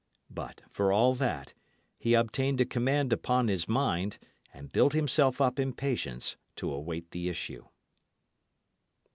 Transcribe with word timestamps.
But, 0.31 0.61
for 0.71 0.91
all 0.91 1.13
that, 1.13 1.53
he 1.99 2.15
obtained 2.15 2.59
a 2.59 2.65
command 2.65 3.13
upon 3.13 3.49
his 3.49 3.67
mind, 3.67 4.17
and 4.51 4.71
built 4.73 4.93
himself 4.93 5.39
up 5.39 5.59
in 5.59 5.73
patience 5.73 6.37
to 6.55 6.73
await 6.73 7.11
the 7.11 7.29
issue. 7.29 7.67